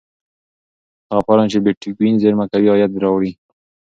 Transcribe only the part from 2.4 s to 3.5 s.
کوي عاید راوړي.